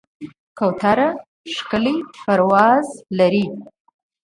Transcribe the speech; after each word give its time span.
کوتره 0.57 1.09
ښکلی 1.55 1.95
پرواز 2.23 2.87
لري. 3.17 3.45